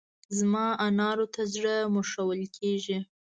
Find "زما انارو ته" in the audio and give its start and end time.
0.37-1.41